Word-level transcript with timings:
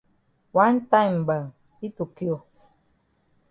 Wan 0.55 0.75
time 0.91 1.17
gbam 1.25 1.45
yi 1.79 1.87
tokio. 1.97 2.35